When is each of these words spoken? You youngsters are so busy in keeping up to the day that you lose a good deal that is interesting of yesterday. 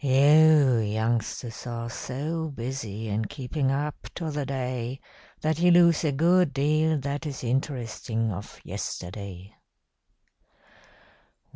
You 0.03 0.77
youngsters 0.79 1.67
are 1.67 1.87
so 1.87 2.47
busy 2.47 3.07
in 3.07 3.25
keeping 3.25 3.69
up 3.69 4.09
to 4.15 4.31
the 4.31 4.47
day 4.47 4.99
that 5.41 5.59
you 5.59 5.69
lose 5.69 6.03
a 6.03 6.11
good 6.11 6.53
deal 6.53 6.97
that 6.97 7.27
is 7.27 7.43
interesting 7.43 8.31
of 8.31 8.59
yesterday. 8.63 9.53